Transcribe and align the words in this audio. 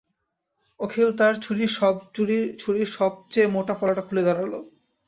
অখিল 0.79 1.09
তার 1.17 1.33
ছুরির 2.59 2.89
সব-চেয়ে 2.91 3.47
মোটা 3.47 3.73
ফলাটা 3.79 4.03
খুলে 4.07 4.23
দাঁড়াল। 4.23 4.53